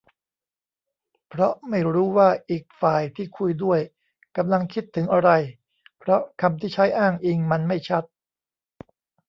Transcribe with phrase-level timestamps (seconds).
[1.27, 3.79] เพราะไม่รู้ว่าอีกฝ่ายที่คุยด้วย
[4.37, 5.29] กำลังคิดถึงอะไร
[5.99, 8.03] เพราะคำที่ใช้อ้างอิงมันไม่ชัด